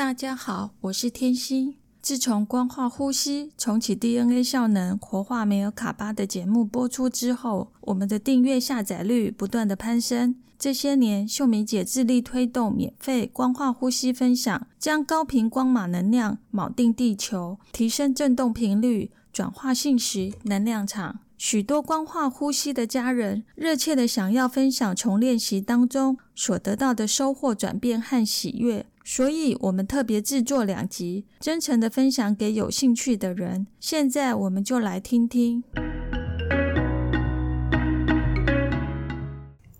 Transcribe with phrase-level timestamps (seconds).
[0.00, 1.76] 大家好，我是天心。
[2.00, 10.36] 自从光化呼吸重启 DNA 效能活化梅尔卡巴的节目播出之后，我们的订阅下载率不断的攀升。
[10.58, 21.18] 这些年，秀美姐致力推动免费光化呼吸分享，将高频光码能量铆定地球，提升振动频率，转化信息能量场。
[21.36, 33.66] 许多光化呼吸的家人热切的想要分享从练习当中所得到的收获、转变和喜悦，所以我们特别制作两集，真诚的分享给有兴趣的人。
[33.80, 35.64] 现在我们就来听听，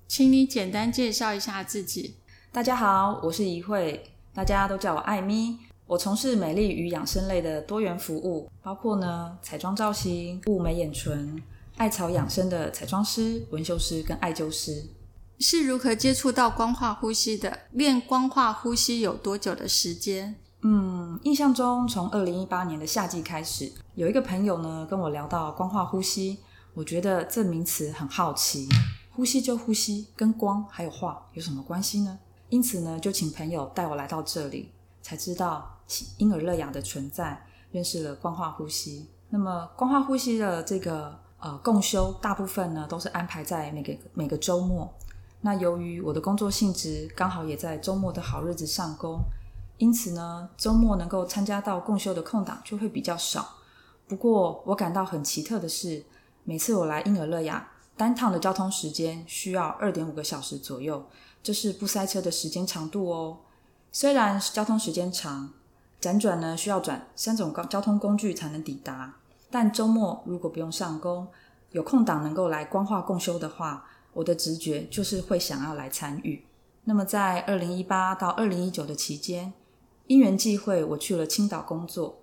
[0.09, 2.17] 请你简单介绍一下自己。
[2.51, 4.03] 大家好，我是怡慧，
[4.35, 5.59] 大家都叫我艾咪。
[5.87, 11.41] 我从事美丽与养生类的多元服务，包括呢彩妆造型、雾眉眼唇、
[11.77, 14.85] 艾草养生的彩妆师、纹绣师跟艾灸师。
[15.41, 17.61] 是如何接触到光化呼吸的？
[17.73, 20.37] 练光化呼吸有多久的时间？
[20.61, 26.39] 嗯，印象中从二零一八年的夏季开始，有一个朋友呢跟我聊到光化呼吸，
[26.75, 28.69] 我觉得这名词很好奇，
[29.11, 32.19] 呼吸就呼吸，跟光还有化有什么关系呢？
[32.51, 34.71] 因此呢，就请朋友带我来到这里，
[35.03, 35.77] 才知道。
[36.19, 39.09] 婴儿乐雅的存在，认识了光化呼吸。
[39.31, 44.89] 那么光化呼吸的这个呃共修，大部分呢都是安排在每个每个周末。
[45.43, 49.21] 那由于我的工作性质刚好也在周末的好日子上工，
[49.79, 53.57] 因此呢周末能够参加到共修的空档就会比较少。
[54.07, 56.05] 不过我感到很奇特的是，
[56.45, 61.07] 每次我来婴儿乐雅，单趟的交通时间需要二点五个小时左右，
[61.43, 63.39] 这是不塞车的时间长度哦。
[63.93, 65.51] 虽然交通时间长。
[66.01, 69.17] 辗转呢，需要转三种交交通工具才能抵达。
[69.51, 71.29] 但周末如果不用上工，
[71.73, 76.45] 有空档能够来光化共修的话，我的直觉就是会想要来参与。
[76.85, 79.53] 那么在二零一八到二零一九的期间，
[80.07, 82.21] 因缘际会，我去了青岛工作，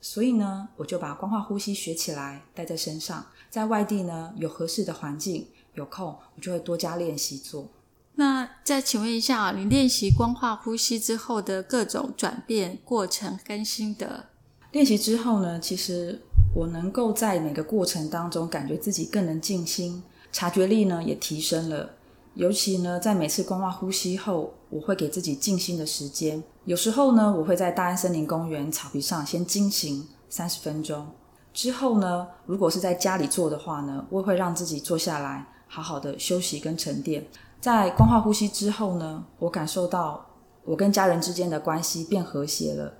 [0.00, 3.26] 所以呢，我就把光化呼吸学起来，带在身上。
[3.48, 6.06] 在外地呢，有合适的环境，有空
[6.36, 7.68] 我就会多加练习做。
[8.16, 14.26] 那再请问一下，你练习光化呼吸之后的各种转变过程跟心得？
[14.72, 16.20] 练习之后呢，其实
[16.54, 21.90] 我能够在每个过程当中感觉自己更能静心，察觉力呢也提升了。
[22.34, 26.42] 尤其呢，在每次光化呼吸后，我会给自己静心的时间。
[26.64, 31.08] 有时候呢，我会在大安森林公园草皮上先惊行三十分钟。
[31.52, 37.26] 之后呢，如果是在家里做的话呢，我会让自己坐下来，好好的休息跟沉淀。
[37.60, 40.24] 在光化呼吸之后呢，我感受到
[40.64, 42.94] 我跟家人之间的关系变和谐了。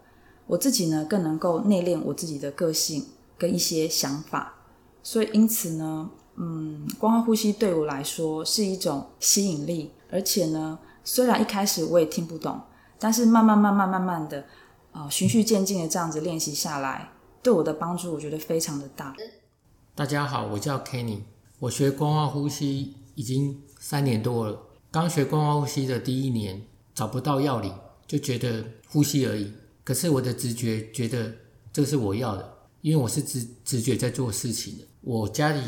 [0.48, 3.06] 我自己呢，更能够内敛我自己的个性
[3.38, 4.54] 跟一些想法。
[5.04, 6.10] 所以因此呢，
[6.40, 9.92] 嗯，光呼吸对我来说是一种吸引力。
[10.10, 12.60] 而且呢，虽然一开始我也听不懂，
[12.98, 14.46] 但是慢慢慢慢慢慢的，
[14.92, 17.12] 啊，循序渐进的这样子练习下来，
[17.42, 19.14] 对我的帮助我觉得非常的大。
[19.94, 21.20] 大家好，我叫 Kenny，
[21.58, 23.60] 我学光化呼吸已经。
[23.82, 26.62] 三年多了，刚学光化呼吸的第一年，
[26.94, 27.74] 找不到要领，
[28.06, 29.50] 就觉得呼吸而已。
[29.82, 31.32] 可是我的直觉觉得
[31.72, 32.46] 这是我要的，
[32.82, 34.84] 因为我是直直觉在做事情的。
[35.00, 35.62] 我家里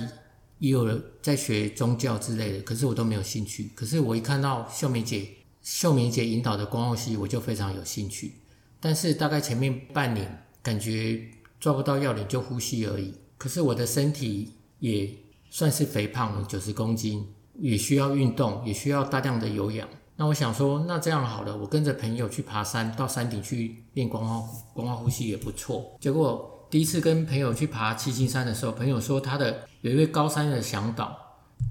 [0.62, 3.68] 也有人在学宗教之类的，可是我都没有兴趣。
[3.74, 5.28] 可是我一看到秀梅姐
[5.60, 8.30] 秀梅姐引导的光呼吸，我就非常有兴趣。
[8.78, 11.20] 但是大概前面半年，感觉
[11.58, 13.12] 抓不到要领，就呼吸而已。
[13.36, 15.10] 可是我的身体也
[15.50, 17.26] 算是肥胖了，九十公斤。
[17.58, 19.86] 也需要运动，也需要大量的有氧。
[20.16, 25.98] 那我想说，那这样好了，我跟着朋友去爬山，到山顶去练光化光化呼吸也不错。
[26.00, 31.14] 结果第一次跟朋友去爬七星山的时候，朋友说他的有一位高山的向导，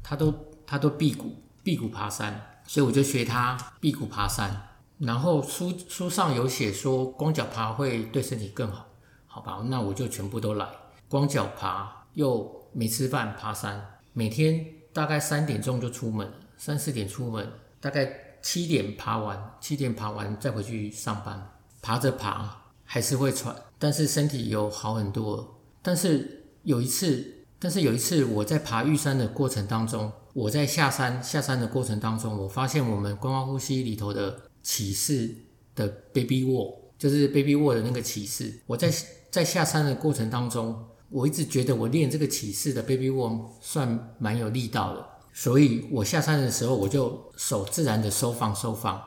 [0.03, 0.31] 他都
[0.63, 4.55] 他都辟谷辟谷爬山，所以我就学他辟谷爬山。
[4.99, 8.85] 然后书书上有写说光脚爬会对身体更好，
[9.25, 10.67] 好吧，那我就全部都来，
[11.09, 13.83] 光脚爬又没吃饭爬山，
[14.13, 14.63] 每天。
[14.93, 21.49] 大概三点钟就出门，三四点出门，大概七点爬完，七点爬完再回去上班。
[21.81, 25.59] 爬着爬还是会喘，但是身体有好很多。
[25.81, 27.25] 但是有一次，
[27.57, 35.33] 但是有一次我在爬玉山的过程当中，我在下山下山的过程当中，我发现我们观光呼吸里头的启示
[35.73, 38.59] 的 baby wall，就是 baby wall 的那个启示。
[38.67, 38.93] 我在
[39.31, 40.87] 在下山的过程当中。
[41.13, 48.97] 我一直觉得我练这个起势的 baby warm 算蛮有力道的，所以我下山的时候我就手自然的收放收放，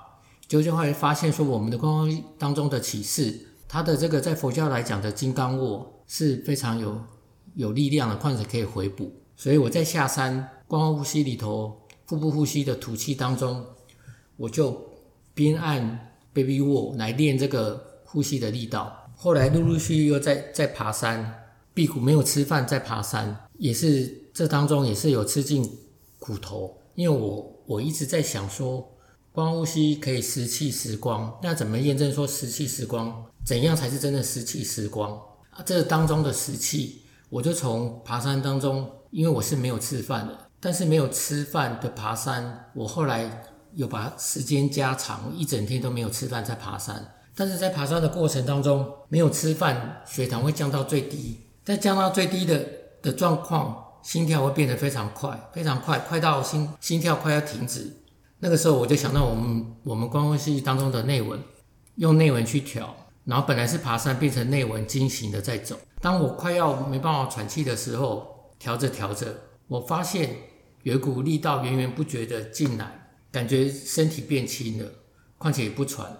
[0.47, 3.41] 就就会发现说我们的观光当中的起势，
[3.75, 6.97] 它的这个在佛教来讲的金刚握是非常有
[7.57, 9.11] 有力量的，况且可以回补。
[9.35, 11.77] 所以我在下山光呼吸里头，
[12.07, 13.67] 腹部呼吸的吐气当中，
[14.37, 14.81] 我就
[15.35, 19.11] 边按 baby w 来练这个呼吸的力道。
[19.17, 21.43] 后来陆陆续续又在在爬山，
[21.75, 25.69] 辟谷没有吃饭在爬山，也是这当中也是有吃尽
[26.21, 26.79] 苦头。
[26.95, 28.89] 因为我我一直在想说，
[29.33, 35.13] 光呼吸可以食气时光，那怎么验证说食气时光怎样才是真的食气时光
[35.51, 35.63] 啊？
[35.65, 43.43] 这当中的食气，我就从爬山当中，因为我是没有吃饭的，但是没有吃饭的爬山，我后来
[43.75, 47.15] 有把时间加长，一整天都没有吃饭在爬山。
[47.37, 52.65] 但是在爬山的过程当中，没有吃饭，血糖会降到最低，在降到最低的
[53.03, 53.83] 的状况。
[54.05, 57.91] 心跳会变得非常快，非常快，快到心心跳快要停止。
[58.41, 61.43] 那个时候我就想到我们我们光呼吸当中的内纹，
[61.95, 62.95] 用内纹去调，
[63.25, 65.79] 然后本来是爬山变成内纹惊醒的在走。
[66.01, 69.35] 当我快要没办法喘气的时候，调着调着，
[69.69, 70.37] 我发现
[70.83, 74.91] 有一股力道源源不绝的进来，感觉身体变轻了，
[75.39, 76.11] 况且也不喘。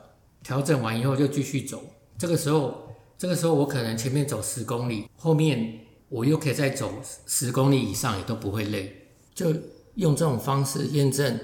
[0.43, 1.83] 调整完以后就继续走。
[2.19, 5.81] 这个时候，这个时候我可能前面走十公里，后面。
[6.11, 6.93] 我又可以再走
[7.27, 9.09] 十公里以上，也都不会累。
[9.35, 9.53] 就
[9.95, 11.41] 用这种方式验证，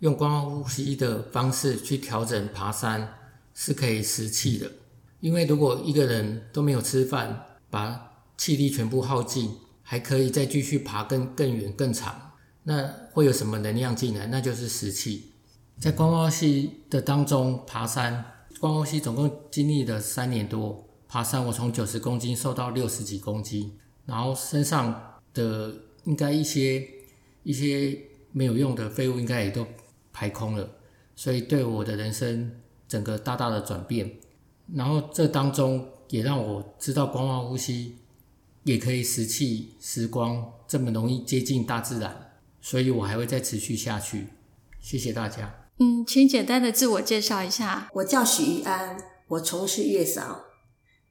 [0.00, 3.06] 用光呼吸的方式去调整爬山，
[3.54, 4.68] 是可以食气的。
[5.20, 12.32] 因为如果一个人都没有吃饭，把气力全部耗尽，还可以再继续爬更更远更长，
[12.64, 14.26] 那会有什么能量进来？
[14.26, 15.32] 那就是食气。
[15.78, 18.12] 在观光呼吸的当中爬山，
[18.58, 23.78] 观光呼吸总共经历了三年多爬山，我从九十公斤瘦到六十几公斤。
[24.06, 25.72] 然后身上的
[26.04, 26.84] 应该一些
[27.44, 27.96] 一些
[28.32, 29.66] 没有用的废物应该也都
[30.12, 30.68] 排空了，
[31.14, 32.50] 所以对我的人生
[32.88, 34.10] 整个大大的转变。
[34.74, 37.96] 然后这当中也让我知道光化呼吸
[38.64, 44.28] 也可以食气时光这么容易接近大自然，所以我还会再持续下去。
[44.80, 45.54] 谢谢大家。
[45.78, 47.88] 嗯，请简单的自我介绍一下。
[47.94, 48.96] 我叫许玉安，
[49.28, 50.42] 我从事月嫂。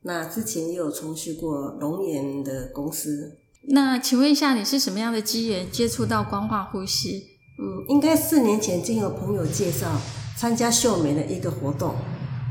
[0.02, 3.38] 那之前也有从事过龙岩的公司。
[3.70, 7.26] 那请问一下，你是什么样的机缘接触到光化呼吸？
[7.60, 10.00] 嗯，应该四年前经有朋友介绍
[10.38, 11.96] 参加秀美的一个活动，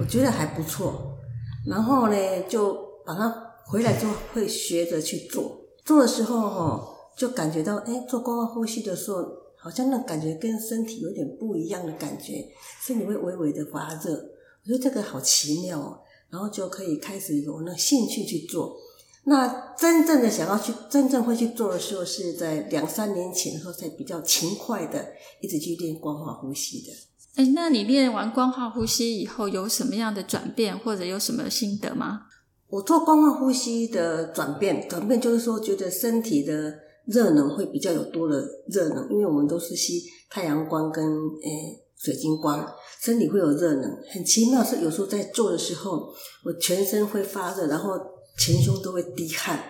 [0.00, 1.18] 我觉得还不错。
[1.66, 2.16] 然后呢，
[2.48, 2.74] 就
[3.04, 3.28] 把它
[3.66, 5.60] 回来就会学着去做。
[5.84, 9.24] 做的时候哈，就感觉到哎，做光化呼吸的时候，
[9.56, 12.46] 好像那感觉跟身体有点不一样的感觉，
[12.80, 14.12] 身体会微微的发热。
[14.12, 15.98] 我觉得这个好奇妙哦。
[16.30, 18.76] 然后就可以开始有那兴趣去做。
[19.24, 25.06] 那真正的想要去真正会去做的时候，是在两三年前的时候，才比较勤快的
[25.40, 26.92] 一直去练光化呼吸的。
[27.38, 32.22] 哎，那你练完光化呼吸以后，有什么样的转变，或者有什么心得吗？
[32.68, 36.74] 我做光化呼吸的转变，转变就是说，觉得身体的
[37.06, 42.66] 热能会比较有多的热能，因为我们都是吸太阳光跟诶水晶光。
[43.00, 44.64] 身体会有热能，很奇妙。
[44.64, 46.12] 是有时候在做的时候，
[46.44, 47.92] 我全身会发热，然后
[48.36, 49.62] 前胸都会滴汗，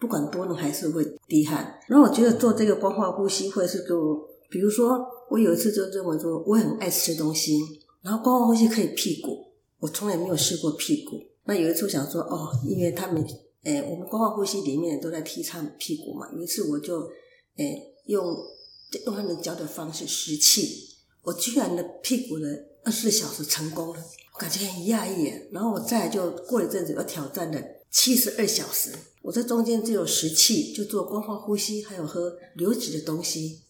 [0.00, 1.72] 不管多冷还是会滴汗。
[1.86, 4.98] 然后我觉得做这个光化呼吸，会是给我，比如说
[5.32, 7.58] 我有一次就认为说，我很爱吃东西，
[8.02, 9.46] 然后光化呼吸可以辟谷，
[9.78, 11.18] 我从来没有试过辟谷。
[11.44, 13.26] 那有一次我想说，哦，因为他们，
[13.62, 16.30] 诶，我们光化呼吸里面都在提倡辟谷嘛。
[16.36, 17.00] 有一次我就，
[17.56, 18.36] 诶，用
[19.06, 20.88] 用他们教的方式吸气，
[21.22, 22.72] 我居然的屁股的。
[22.84, 24.04] 二十四小时成功了，
[24.34, 25.32] 我感觉很讶异。
[25.52, 28.90] 然后我再就过一阵子我挑战了七十二小时。
[29.22, 33.61] 我在中间只有食气，就做光化呼吸，还有喝流质的东西，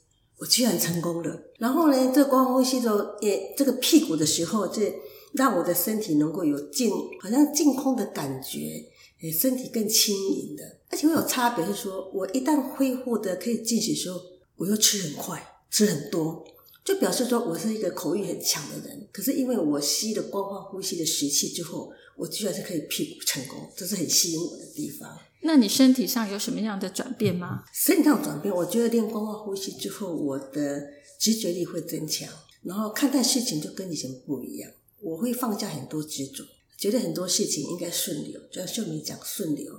[0.43, 1.41] 我居然成功了。
[1.59, 4.93] 然后呢，这光呼吸的也这个屁股的时候，这
[5.35, 8.85] 让我的身体能够有净，好像净空的感觉，
[9.23, 10.79] 诶，身体更轻盈的。
[10.91, 14.21] 而且会有差别，是说我一旦恢复的可以进行的时候，
[14.57, 16.45] 我又吃很快，吃很多。
[16.85, 25.09] 就表示说我是一个口欲很强的人，可是因为我吸了光化呼吸的食气之后，我居然是可以屁股成功，这是很吸引我的地方。
[25.43, 27.65] 那你身体上有什么样的转变吗？
[27.73, 30.83] 身体上转变，我觉得练光化呼吸之后，我的
[31.19, 32.29] 直觉力会增强，
[32.63, 34.71] 然后看待事情就跟以前不一样。
[35.01, 36.45] 我会放下很多执着，
[36.79, 39.73] 觉得很多事情应该顺流，就像秀敏讲顺流。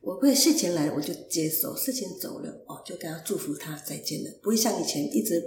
[0.00, 5.42] 我会事情来了我就接受，事情走了哦就跟他祝福他再见了，不会像以前一直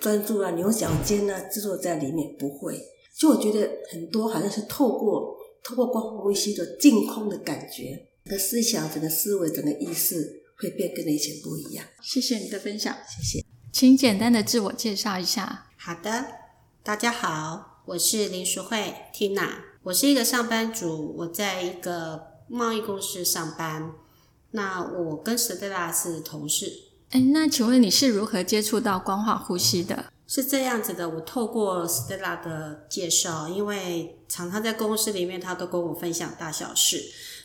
[0.00, 2.82] 专注啊牛角尖啊制作在里面，不会。
[3.16, 11.84] 就我觉得很多好像是透过透过光呼吸的净空的感觉，整个思想、整个思维、整个意识会变跟以前不一样。
[12.00, 13.44] 谢谢你的分享，谢谢。
[13.72, 15.66] 请简单的自我介绍一下。
[15.76, 16.26] 好的，
[16.84, 19.48] 大家好，我是林淑慧 Tina，
[19.82, 22.32] 我是一个上班族，我在一个。
[22.48, 23.92] 贸易公司上班，
[24.50, 26.70] 那我跟 Stella 是同事。
[27.08, 30.12] 哎，那请问你是如何接触到光化呼吸的？
[30.26, 37.02] 是这样子的，我透过 Stella 的介绍，因为常常在公司里面，他都跟我分享大小事。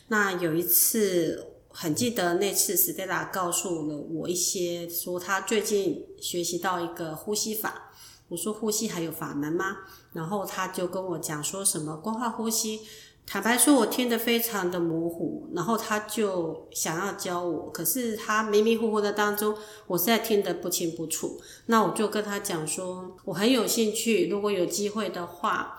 [0.08, 7.92] 那有一次很记得，那次 Stella 告诉了我一些，说他最近学习到一个呼吸法。
[8.28, 9.78] 我说呼吸还有法门吗？
[10.12, 12.80] 然后他就跟我讲说什么光化呼吸。
[13.26, 19.54] 坦白说，我听得非常的模糊，然后他就想要教我，可是他迷迷糊糊的当中，
[19.86, 21.38] 我实在听得不清不楚。
[21.66, 25.78] 那我就跟他讲说，我很有兴趣，如果有机会的话，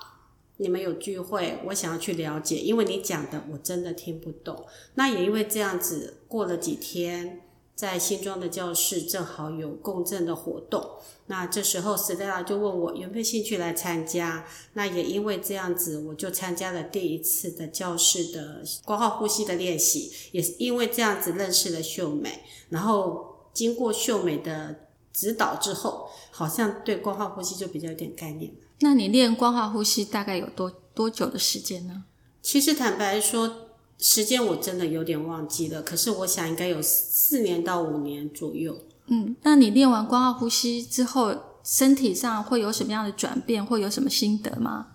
[0.60, 4.66] 你们有聚会，我想要去了解，因为你讲的我真的听不懂。
[4.94, 7.42] 那也因为这样子，过了几天。
[7.80, 10.86] 在新庄的教室正好有共振的活动，
[11.28, 14.46] 那这时候 Stella 就问我有没有兴趣来参加。
[14.74, 20.12] 那也因为这样子，我就参加了第一次的教室的光化呼吸的练习。
[20.34, 24.76] 也是因为这样子认识了秀美，然后经过秀美的
[25.14, 28.52] 指导之后，好像对光化呼吸就比较有点概念。
[28.80, 32.04] 那你练光化呼吸大概有多多久的时间呢？
[32.42, 33.66] 其实坦白说。
[34.02, 38.80] 时间我真的有点忘记了，可是我想应该有四年到五年左右。
[39.08, 44.88] 嗯，那你练完光化呼吸之后，身体上会有什么样的转变，会有什么心得吗？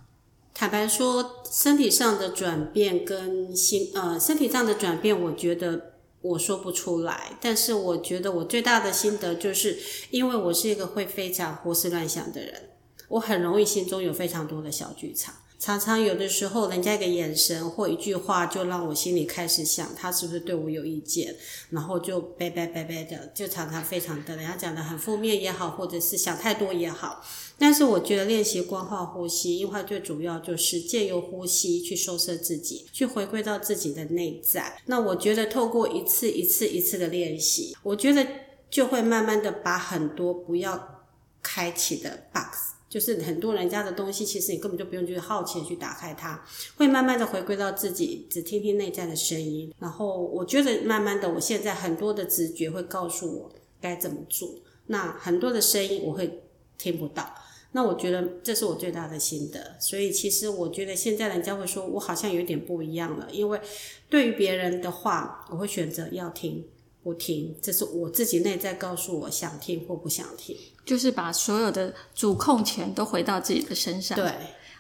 [0.55, 7.37] 坦白说，身体上的转变跟心呃，身体上的转变，我觉得我说不出来。
[7.43, 12.71] 但是我觉得我最大的心得就是，因为我是一个会非常胡思乱想的人，
[13.09, 15.35] 我很容易心中有非常多的小剧场。
[15.57, 21.35] 常常有的时候，人家一个眼神或一句话，就让我心里开始想，他是不是对我有意见，
[21.71, 27.25] 然后就拜拜拜拜的，就常常非常的，人家讲的很负面也好，或者是想太多也好。
[27.57, 34.83] 但是我觉得练习光化呼吸，因为最主要就是借由呼吸去收摄自己，去回归到自己的内在。
[34.85, 38.27] 那我觉得透过一次一次一次的练习，我觉得
[38.69, 41.07] 就会慢慢的把很多不要
[41.41, 42.74] 开启的 box。
[42.95, 46.41] 就是很多人家的东西，其实你根本就不用去好奇去打开它，
[46.77, 49.75] 会慢慢的回归到自己，只听听内在的声音。
[49.81, 54.49] 然后我觉得慢慢的，我现在很多的直觉会告诉我该怎么做。
[54.87, 56.45] 那很多的声音我会
[56.79, 57.35] 听不到。
[57.73, 59.77] 那我觉得这是我最大的心得。
[59.81, 63.61] 所以其实我觉得现在人家会说我好像有点不一样了，因为
[64.09, 66.65] 对于别人的话，我会选择要听。
[67.05, 70.57] 不听，这是我自己内在告诉我想听或不想听，
[70.87, 74.17] 就是把所有的主控权都回到自己的身上。
[74.17, 74.33] 对，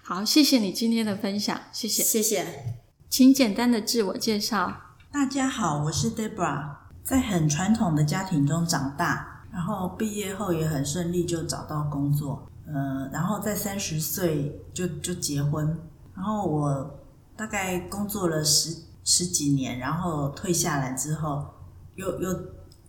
[0.02, 2.46] 好，谢谢你今天的分享，谢谢，谢谢，
[3.10, 4.74] 请简单的自我介绍。
[5.12, 15.78] 大家好，我是 Debra，在很传统的家庭中长大，然后毕业后也很顺利就找到工作，呃，然后在三十岁就就结婚，
[16.16, 16.98] 然后我
[17.36, 21.44] 大概工作了十十几年，然后退下来之后。
[21.96, 22.28] 又又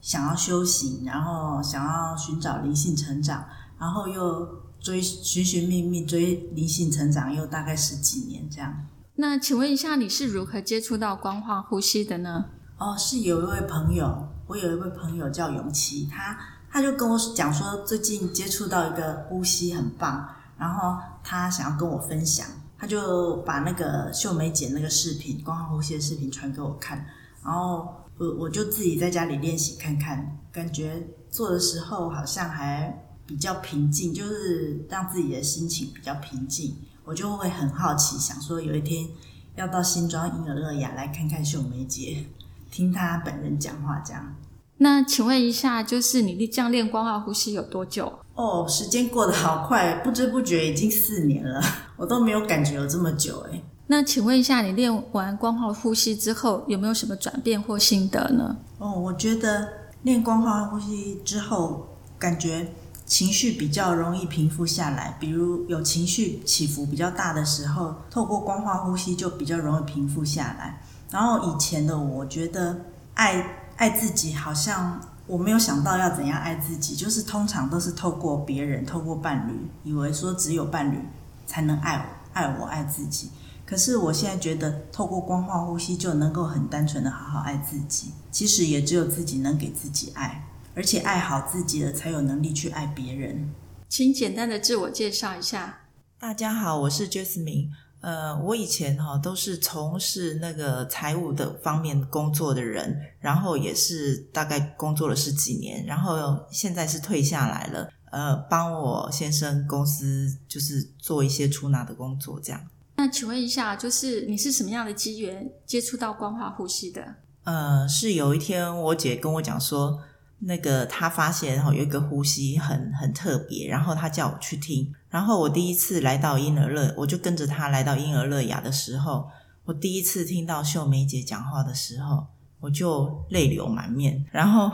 [0.01, 3.45] 想要修行，然后想要寻找灵性成长，
[3.79, 4.47] 然后又
[4.79, 8.85] 追寻寻觅觅追灵性成长，又大概十几年这样。
[9.15, 12.45] 那请问一下，你是如何接触到光化呼吸的呢？
[12.77, 16.37] 哦，是有一位朋友，我有一位朋友叫永琪，他
[16.69, 22.45] 他就跟我讲说，最近接触到一个呼吸很棒，然后他想要跟我分享，
[22.77, 27.05] 他就把那个秀梅姐那个视频光化呼吸的视频传给我看，
[27.43, 28.04] 然后。
[28.17, 36.75] 我我就自己在家里练习看看，感觉做的时候好像还比较平静，就是让自己的心情比较平静。
[37.03, 39.07] 我就会很好奇，想说有一天
[39.55, 42.25] 要到新庄婴儿乐雅来看看秀梅姐，
[42.71, 44.35] 听她本人讲话这样。
[44.77, 48.11] 那请问一下，就是你这样练光化呼吸有多久？
[48.33, 51.61] 哦，时间过得好快，不知不觉已经四年了，
[51.95, 53.61] 我都没有感觉有这么久哎。
[53.87, 58.57] 那请问一下，你练完光化呼吸之后，有没有什么转变或心得呢？
[58.79, 59.67] 哦，我觉得
[60.01, 61.87] 练光化呼吸之后，
[62.17, 62.73] 感觉
[63.05, 65.15] 情绪比较容易平复下来。
[65.19, 70.81] 比如有情绪起伏比较大的时候，透过光化呼吸就比较容易平复下来。
[71.11, 72.75] 然后以前的我觉得
[73.13, 73.45] 爱
[73.77, 80.97] 爱自己，好像我没有想到要怎样爱自己，就是通常都是透过别人，透过伴侣，以为说只有伴侣
[81.45, 83.29] 才能爱我，爱我，爱自己。
[83.65, 88.11] 可是我现在觉得，透过光化呼吸就能够很单纯的好好爱自己。
[88.31, 93.51] 其实也只有自己能给自己爱，而且爱好自己了，才有能力去爱别人。
[93.89, 95.79] 请简单的自我介绍一下。
[96.19, 97.69] 大家好，我是 Jasmine。
[98.01, 107.89] 呃，我以前哈都是从事那个财务的方面工作的人，然后也是大概工作了十几年，然后现在是退下来了。
[108.11, 112.61] 呃，帮我先生公司就是做一些出纳的工作，这样。
[113.05, 117.05] 那请问一下，就是你是什么样的机缘接触到光化呼吸的？
[117.43, 119.99] 呃，是有一天我姐跟我讲说，
[120.39, 124.91] 那个她发现哈有一个呼吸很很特别，然后她叫我去听。
[125.07, 129.29] 然后我第一次来到婴儿乐，我就跟着她来到婴儿乐雅的时候，
[129.65, 132.25] 我第一次听到秀梅姐讲话的时候，
[132.59, 134.25] 我就泪流满面。
[134.31, 134.71] 然后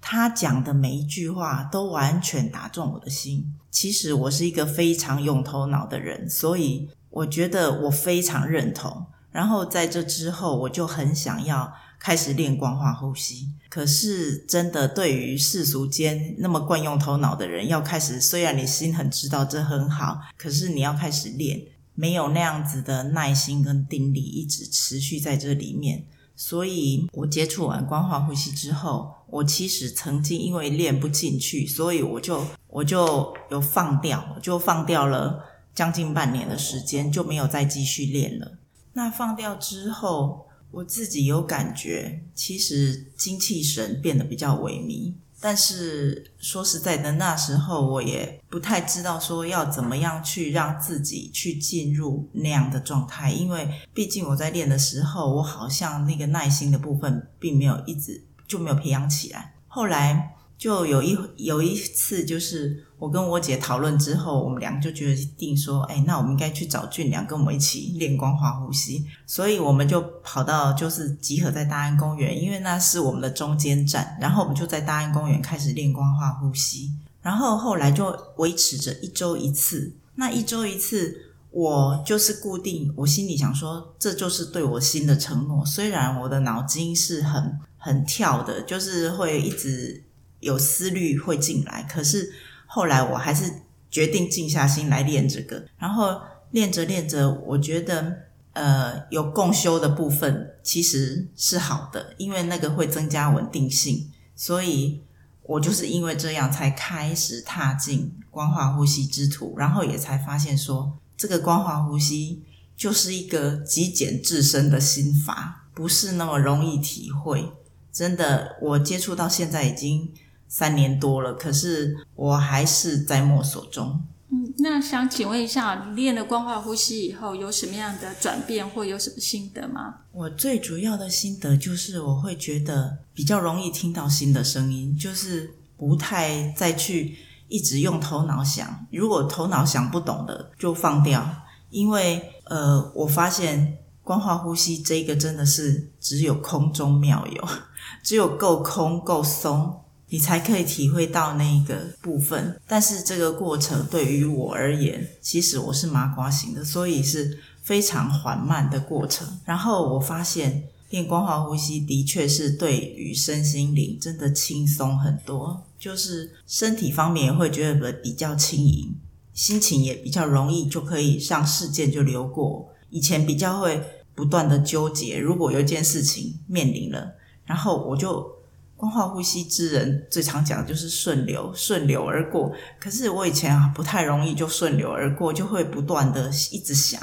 [0.00, 3.54] 她讲的每一句话都完全打中我的心。
[3.70, 9.06] 其实我是一个非常用头脑的人，所以我觉得我非常认同。
[9.30, 11.72] 然后在这之后，我就很想要。
[12.00, 21.60] 开始练光化呼吸，可是真的对于世俗间那么惯用头脑的人，要开始，虽然你心很知道这很好，可是你要开始练，
[21.96, 26.04] 没有那样子的耐心跟定力，一直持续在这里面。
[26.36, 35.42] 所以我接触完光化呼吸之后，我其实曾经因为练不进去，所以我就我就有放掉，就放掉了
[35.74, 38.58] 将近半年的时间，就没有再继续练了。
[38.92, 40.44] 那放掉之后。
[40.70, 45.14] 我自己有感觉，其实精气神变得比较萎靡。
[45.40, 59.54] 但是说实在的，那时候我也不太知道说要怎么样去让自己去进入那样的状态，因为毕竟我在练的时候，我好像那个耐心的部分并没有一直就没有培养起来。
[59.68, 60.34] 后来。
[60.58, 69.06] 就有一有一次，就是我跟我姐讨论之后，我们俩就决定说，哎，那我们应该去找俊良跟我们一起练光化呼吸。
[69.24, 74.18] 所以我们就跑到就是集合在大安公园，因为那是我们的中间站。
[74.20, 76.90] 然后我们就在大安公园开始练光化呼吸。
[77.22, 79.92] 然后后来就维持着一周一次。
[80.16, 81.16] 那一周一次，
[81.52, 85.64] 我就是固定，我心里想说，这就是对我新的承诺。
[85.64, 90.02] 虽然我的脑筋是很很跳的，就是会一直。
[90.40, 92.32] 有思虑会进来，可是
[92.66, 95.64] 后来我还是决定静下心来练这个。
[95.78, 96.20] 然后
[96.52, 98.16] 练着练着，我觉得
[98.52, 104.10] 呃有共修的部分其实是好的，因为那个会增加稳定性。
[104.36, 105.02] 所以
[105.42, 112.42] 我就是因为这样才开始踏进光化呼吸之途，然后也才发现说这个光化呼吸
[112.76, 117.50] 就是一个极简至深的心法，不是那么容易体会。
[117.90, 120.12] 真的，我接触到现在已经。
[120.48, 124.02] 三年多了，可是我还是在摸索中。
[124.30, 129.94] 嗯，那想请问一下，你练了光化呼吸以后，有什么样的转变，或有什么心得吗？
[130.12, 137.16] 我最主要的心得就是，我会觉得比较容易听到新的声音，就是不太再去
[137.48, 138.86] 一直用头脑想。
[138.90, 141.26] 如果头脑想不懂的，就放掉。
[141.70, 147.48] 因为呃，我发现光化呼吸这个真的是只有空中妙有，
[148.02, 149.80] 只有够空够松。
[150.10, 159.28] 你才可以体会到那个部分，但是这个过程对于我而言，其实我是麻瓜型的，所以是非常缓慢的过程。
[159.44, 168.94] 然后我发现练光化呼吸的确是对于身心灵真的轻松很多，就是身体方面会觉得比较轻盈，
[169.34, 172.66] 心情也比较容易就可以让事件就流过。
[172.88, 173.82] 以前比较会
[174.14, 177.12] 不断的纠结，如果有一件事情面临了，
[177.44, 178.37] 然后我就。
[178.78, 182.52] 光化呼吸之人最常讲的就是顺流，顺流而过。
[182.78, 187.00] 可是我以前啊不太容易就顺流而过，就会不断的一直想。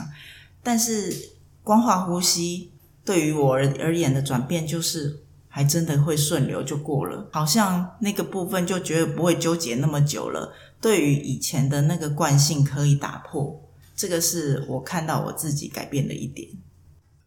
[0.64, 1.14] 但是
[1.62, 2.72] 光化呼吸
[3.04, 10.54] 对于我而而言的转变，就是还真的会顺流就过了，好像那个部分就觉得不会纠结那么久了。
[10.80, 13.62] 对于以前的那个惯性可以打破，
[13.98, 16.48] 这个是我看到我自己改变的一点。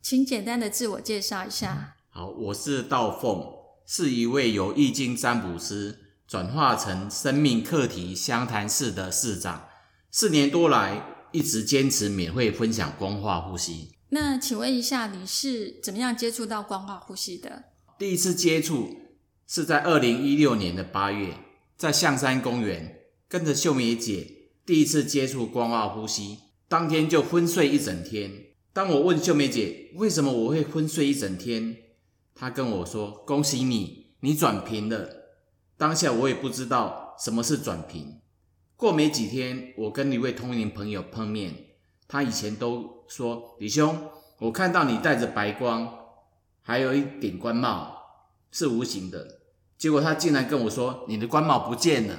[0.00, 1.96] 请简单的自我介绍一下。
[2.08, 3.58] 好，我是道凤。
[3.90, 9.66] 是一位由易经占卜师转化成生命课题相谈室的市长，
[10.11, 13.88] 四年多来一直坚持免费分享光化呼吸。
[14.11, 17.64] 那请问一下，你是怎么样接触到光化呼吸的？
[17.98, 18.94] 第一次接触
[19.46, 21.38] 是在二零一六年的八月，
[21.79, 28.31] 在象山公园跟着秀梅姐第一次接触光化呼吸，当天就昏睡一整天。
[28.74, 31.74] 当我问秀梅姐为什么我会昏睡一整天？
[32.38, 35.09] 他跟我说：“恭喜你，你转平了。”
[35.77, 38.20] 当下我也不知道什么是转平。
[38.77, 41.53] 过没几天，我跟一位通灵朋友碰面，
[42.07, 45.92] 他以前都说：“李兄，我看到你带着白光，
[46.62, 47.96] 还有一顶官帽，
[48.53, 49.40] 是无形的。”
[49.77, 52.16] 结果他竟然跟我说：“你的官帽不见了，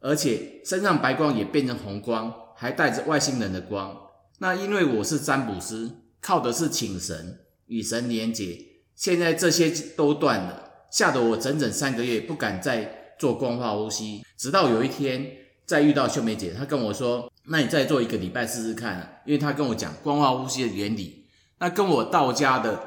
[0.00, 4.08] 而且身上白光也变成红光，还带着外星人的光。”
[4.40, 8.67] 那因为我是占卜师，靠的是请神与神连结。
[8.98, 14.24] 现在这些都断了，吓得我整整三个月不敢再做光化呼吸。
[14.36, 15.24] 直到有一天
[15.64, 21.28] 再遇到秀梅姐，她跟我说：“那你再做一个礼拜试试看。”因为她跟我讲光化呼吸的原理，
[21.60, 22.82] 那跟我道家的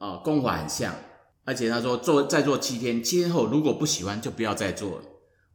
[0.00, 0.92] 啊功法很像。
[1.44, 5.04] 而且他说做再做七天，七天后如果不喜欢就不要再做了，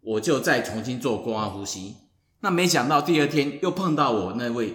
[0.01, 1.95] 我就再重新做光化呼吸。
[2.39, 4.73] 那没想到第二天又碰到我那位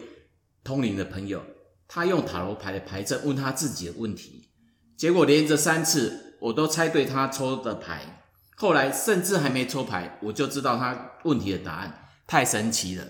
[0.62, 1.42] 通灵的朋友，
[1.88, 4.48] 他用塔罗牌的牌阵问他自己的问题，
[4.96, 8.24] 结果连着三次我都猜对他抽的牌，
[8.56, 13.04] 后来甚至还没抽牌，我就知道他问题的答案，太神奇了！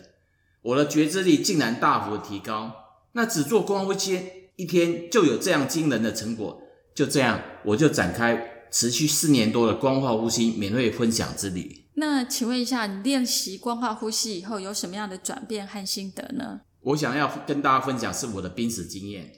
[0.62, 2.72] 我的觉知力竟然大幅提高，
[3.12, 4.20] 那只做光呼吸
[4.56, 6.62] 一天就有这样惊人的成果，
[6.94, 11.84] 就这样我就展开持续四年多的光化呼吸免费分享之旅。
[11.94, 16.60] 那请问一下，你练习光化呼吸以后有什么样的转变和心得呢？
[16.80, 19.30] 我想要跟大家分享是我的濒死经验。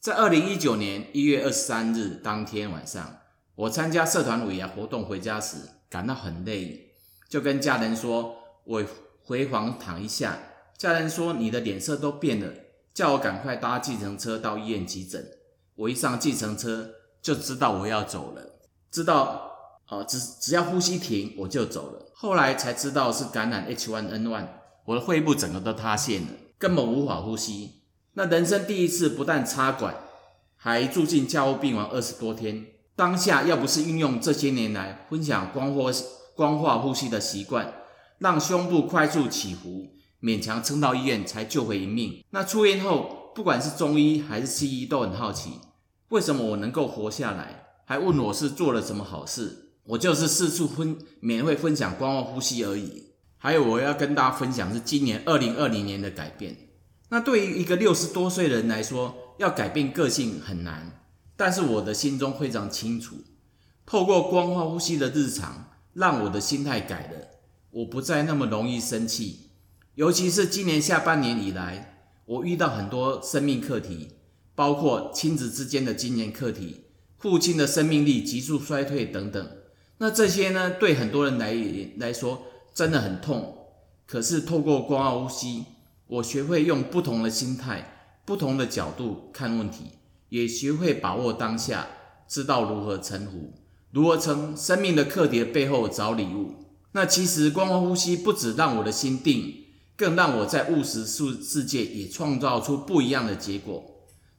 [0.00, 3.18] 在二零一九年一月二十三日当天晚上，
[3.56, 5.56] 我参加社团尾牙活动回家时，
[5.90, 6.92] 感到很累，
[7.28, 8.84] 就跟家人说：“我
[9.24, 10.38] 回房躺一下。”
[10.78, 12.52] 家人说：“你的脸色都变了，
[12.94, 15.26] 叫我赶快搭计程车到医院急诊。”
[15.74, 19.46] 我一上计程车就知道我要走了，知道。
[19.88, 22.12] 哦，只只要呼吸停，我就走了。
[22.14, 24.46] 后来才知道是感染 H1N1，
[24.84, 27.84] 我的肺部整个都塌陷了，根本无法呼吸。
[28.18, 29.94] 那人生第一次不但插管，
[30.56, 32.66] 还住进加护病房二十多天。
[32.96, 35.88] 当下要不是运用这些年来分享光化
[36.34, 37.72] 光化呼吸的习惯，
[38.18, 42.24] 让胸部快速起伏，勉强撑到医院才救回一命。
[42.30, 45.52] 那出院后，不管是中医还是西医都很好奇，
[46.08, 49.76] 为什么我能够活下来，还问我是做了什么好事。
[49.84, 53.12] 我就是四处分免费分享光化呼吸而已。
[53.38, 56.56] 还有我要跟大家分享是今年二零二零年的改变。
[57.10, 61.04] 那对于一个六十多岁的人来说，要改变个性很难。
[61.36, 63.16] 但是我的心中非常清楚，
[63.86, 67.28] 透过光化呼吸的日常，让我的心态改了。
[67.70, 69.50] 我不再那么容易生气。
[69.94, 74.08] 尤其是今年下半年以来，我遇到很多生命课题，
[74.54, 76.84] 包括亲子之间的经验课题，
[77.18, 79.50] 父亲的生命力急速衰退等等。
[79.98, 81.54] 那这些呢，对很多人来
[81.98, 82.42] 来说
[82.74, 83.66] 真的很痛。
[84.06, 85.64] 可是透过光化呼吸，
[86.08, 89.84] 我学会用不同的心态、不同的角度看问题，
[90.30, 91.86] 也学会把握当下，
[92.26, 93.52] 知道如何臣服，
[93.92, 96.54] 如何从生命的课题的背后找礼物。
[96.92, 99.66] 那其实光呼吸不止让我的心定，
[99.96, 103.84] 更让我在务实世世界也创造出不一样的结果。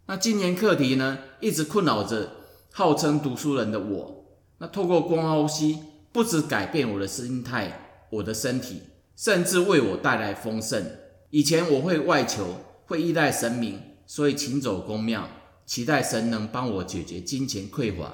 [0.08, 2.32] 那今年课题呢，一直困扰着
[2.72, 4.26] 号称读书人的我。
[4.58, 5.78] 那透过光呼吸，
[6.12, 8.82] 不止改变我的心态、我的身体，
[9.16, 10.84] 甚至为我带来丰盛。
[11.32, 12.56] 以前我会外求，
[12.88, 15.28] 会依赖神明，所以勤走公庙，
[15.65, 18.12] 期待神能帮我解决金钱匮乏。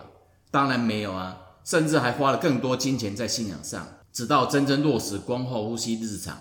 [0.51, 3.87] 当然没有啊，甚至还花了更多金钱在信仰上。
[4.11, 6.37] 直到真正落实光化呼吸日常，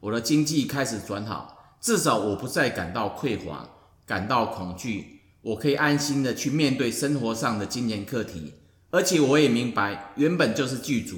[0.00, 3.68] 我的经济开始转好，至少我不再感到匮乏，
[4.06, 8.52] 感到恐惧，我可以安心的去面对生活上的金钱课题。
[8.90, 11.16] 而且我也明白，原本就是剧组，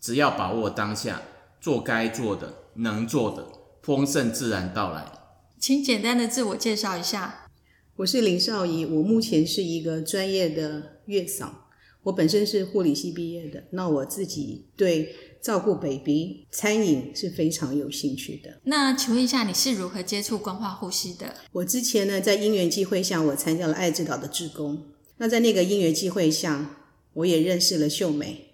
[0.00, 1.20] 只要把握当下，
[1.60, 3.44] 做该做的、能做的，
[3.82, 5.04] 丰盛自然到来。
[5.58, 7.46] 请简单的自我介绍一下。
[7.96, 11.68] 我是林少怡，我目前是一个专业的月嫂，
[12.04, 13.64] 我本身是护理系毕业的。
[13.72, 18.58] 那我自己对照顾 baby、餐饮是非常有兴趣的。
[18.64, 21.34] 那请问一下，你是如何接触光化呼吸的？
[21.52, 24.86] 我之前呢，在因缘际会下，我参加了爱之岛的志工。
[25.18, 26.78] 那在那个因缘际会下，
[27.12, 28.52] 我也认识了秀美，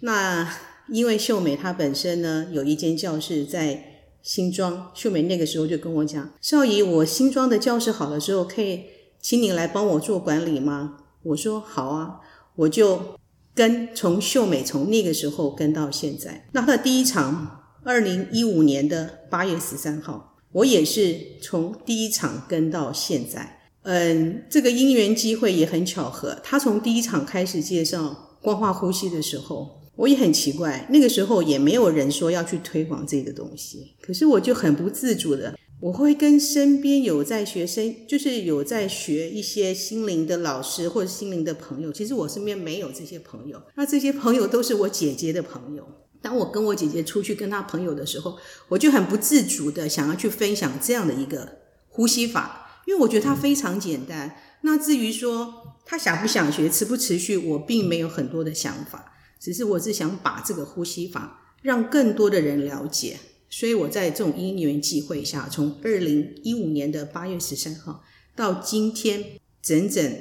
[0.00, 0.52] 那
[0.88, 8.84] 因为秀美她本身呢有一间教室在新庄，秀美那个时候就跟我讲：“少姨，我新庄的教室好了之后，可以
[9.20, 12.20] 请你来帮我做管理吗？”我说：“好啊。”
[12.56, 13.16] 我就
[13.54, 16.48] 跟从秀美从那个时候跟到现在。
[16.52, 23.60] 那她第一场，二零一五年的八月十三号，我也是从第一场跟到现在。
[23.82, 26.36] 嗯，这个因缘机会也很巧合。
[26.42, 30.86] 他从第一场开始介绍光化呼吸的时候，我也很奇怪。
[30.90, 41.92] 那个时候也没有人说要去推广这个东西，可是我就很不自主的，我会跟身边有在学生，就是有在学一些心灵的老师或者心灵的朋友。
[41.92, 45.84] 其实我身边没有这些朋友，那这些朋友都是我姐姐的朋友。
[46.22, 48.36] 当我跟我姐姐出去跟她朋友的时候，
[48.68, 51.58] 我就很不自主的想要去分享这样的一个
[51.88, 52.82] 呼吸法。
[52.86, 54.36] 因为我觉得它非常简单。
[54.62, 63.18] 那至于说他想不想学、持不持续，我并没有很多的想法，只是我是想把这个呼吸法让更多的人了解。
[63.50, 68.04] 所以我在这种因缘际会下，从二零一五年的八月十三号
[68.36, 69.24] 到今天
[69.62, 70.16] 整整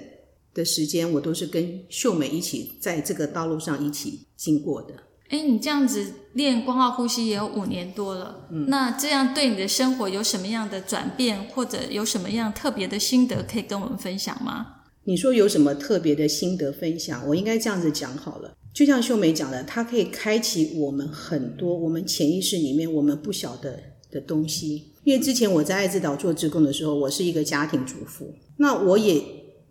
[0.54, 4.94] 的时间，我都是跟秀美一起在这个道路上一起经过的。
[5.30, 14.77] 哎，你这样子练光化呼吸也有五年多了，那这样对你的生活有什么样的转变，或者有什么样特别的心得可以跟我们分享吗？
[15.08, 17.26] 你说有什么特别的心得分享？
[17.30, 18.54] 我应该这样子讲好了。
[18.74, 23.80] 就像秀梅讲的，它可以开启我们很多我们潜意识里面我们不晓得
[24.12, 24.91] 的东西。
[25.06, 29.24] 因为之前我在爱之岛做志工的时候，我是一个家庭主妇，那我也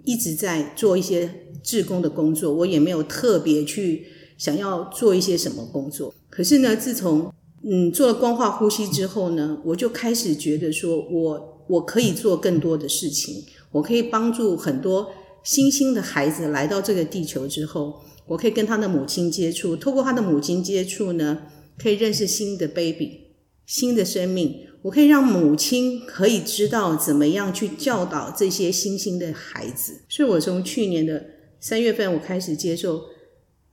[0.05, 1.31] 一直在做一些
[1.63, 4.07] 志工的工作，我也没有特别去
[4.39, 6.15] 想要做一些什么工作。
[6.31, 7.31] 可是呢，自从
[7.63, 15.11] 嗯做了光化呼吸之后呢，我就开始觉得说我我可以做更多的事情，我可以帮助很多
[15.47, 18.03] 星星的孩子来到这个地球之后。
[18.27, 21.43] 我可以跟他的母亲接触，透过他的母亲接触呢，
[21.79, 23.21] 可以认识新的 baby，
[23.65, 24.67] 新的生命。
[24.83, 30.01] 我可以让母亲可以知道怎么样去教导这些星星的孩子。
[30.09, 31.25] 所以我从去年的
[31.61, 33.01] 三月份，我开始接受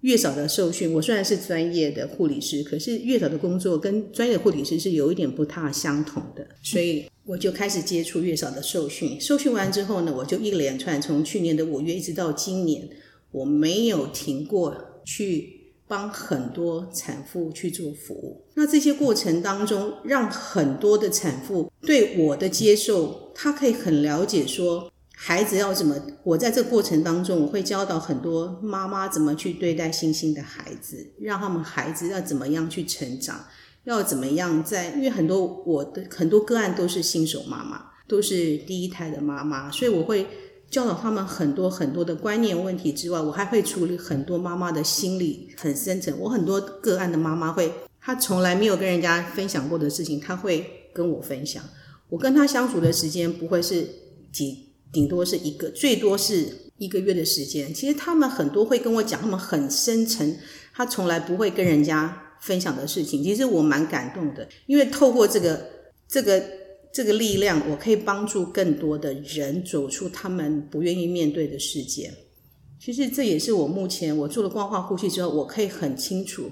[0.04, 0.94] 月嫂的受训。
[0.94, 9.20] 我虽然是专业的护理师，可是月嫂的工作跟专业的护理师是有一点不太相同的，所以我就开始接触月嫂的受训。
[9.20, 12.88] 受训完之后呢，我就一连串从去年的五月一直到今年。
[13.32, 24.92] 我没有停过去帮很多产妇去做服务，那这些过程当中，让很多的产妇对我的接受，她可以很了解说
[25.26, 25.96] 孩子要怎么。
[26.24, 33.46] 我在这过程当中，我会教导很多妈妈怎么去对待新兴的孩子，让他们孩子要怎么样去成长，
[33.86, 40.28] 要怎么样在，因为很多我的很多个案都是新手妈妈，都是第一胎的妈妈，所以我会。
[40.70, 46.18] 教导他们很多很多的观念问题之外，我还会处理很多妈妈的心理很深层。
[46.18, 51.64] 我很多个案的妈妈会，她从来没有跟人家分享过的事情，她会跟我分享。
[52.10, 53.88] 我跟她相处的时间不会是
[54.32, 57.73] 几，顶多是一个，最多是一个月的时间。
[57.73, 60.38] 其实他们很多会跟我讲，他们很深沉，
[60.73, 63.21] 他从来不会跟人家分享的事情。
[63.21, 65.69] 其实我蛮感动的，因为透过这个
[66.08, 66.62] 这个。
[66.95, 72.13] 这个力量，我可以帮助更多的人走出他们不愿意面对的世界。
[72.79, 76.51] 其实这也是我目前我做了光化呼吸之后，我可以很清楚，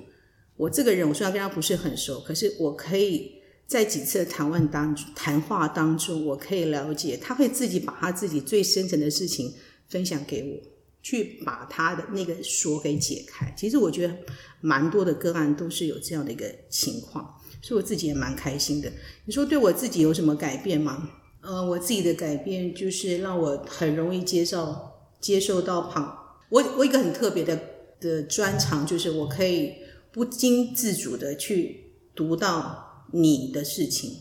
[0.57, 3.33] 我这个人我虽然跟他不是很熟，可是我可以
[3.71, 9.53] 在几次的谈话当谈话当中，我可以了解他会自己把他自己最深层的事情
[9.87, 10.59] 分享给我，
[11.01, 13.49] 去把他的那个锁给解开。
[13.57, 14.13] 其实我觉得
[14.59, 17.39] 蛮多的个案都是有这样的一个情况。
[17.61, 18.91] 所以我自己也蛮开心的。
[19.23, 21.09] 你说对我自己有什么改变吗？
[21.39, 24.75] 呃，我自己的改变就是让我很容易接受
[25.21, 26.17] 接受到旁
[26.49, 27.57] 我我一个很特别的
[28.01, 29.75] 的专长，就是我可以
[30.11, 34.17] 不经自主的去读到你的事情。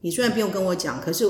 [0.00, 1.26] 你虽然不用跟我讲，可是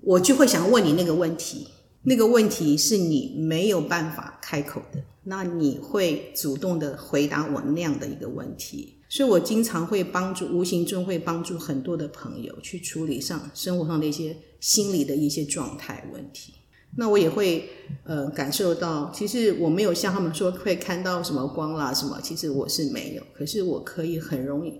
[0.00, 1.68] 我就会想问你那个问题。
[2.06, 8.98] 那个问题是你没有办法开口的，那你会主动的回答我那样的一个问题。
[9.08, 16.52] 所以，我经常会帮助，无形中会帮助很多的朋友去处理上生活上的一些心理的一些状态问题。
[16.96, 17.70] 那我也会
[18.04, 23.22] 呃感受到，其实我没有像他们说会看到什么光啦什么，其实我是没有。
[23.32, 24.78] 可是我可以很容易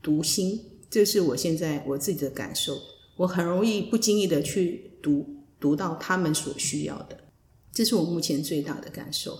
[0.00, 0.58] 读心，
[0.92, 2.78] 这是我现在我自己的感受。
[3.16, 5.26] 我很容易不经意的去读
[5.58, 7.16] 读到他们所需要的，
[7.72, 9.38] 这是我目前最大的感受。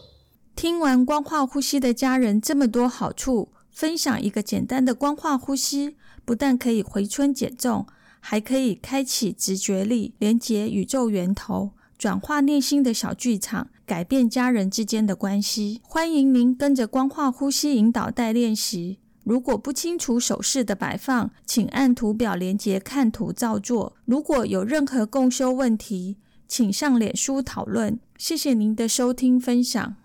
[0.56, 3.50] 听完光化呼吸的家人这么多好处。
[3.70, 7.86] 分享一个简单的光化呼吸，不但可以回春减重，
[8.20, 15.82] 还可以开启直觉力，连接宇宙源头，转化内心的小剧场，改变家人之间的关系。
[15.82, 18.98] 欢迎您跟着光化呼吸引导带练习。
[19.24, 23.94] 如果不清楚手势的摆放，请按图表连接看图照做。
[24.04, 26.16] 如果有任何共修问题，
[26.48, 27.98] 请上脸书讨论。
[28.18, 29.96] 谢谢您的收听分享。